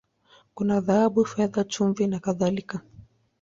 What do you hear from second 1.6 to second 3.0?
chumvi, na kadhalika.